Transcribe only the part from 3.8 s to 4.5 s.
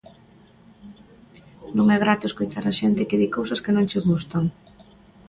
che gustan.